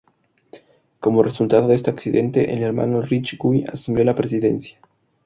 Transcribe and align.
Como 0.99 1.21
resultado 1.21 1.67
de 1.67 1.75
este 1.75 1.91
accidente 1.91 2.55
el 2.55 2.63
hermano 2.63 3.03
Rich, 3.03 3.37
Guy, 3.37 3.65
asumió 3.71 4.03
la 4.03 4.15
presidencia. 4.15 4.79